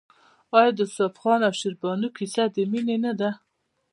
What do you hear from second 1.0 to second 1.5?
خان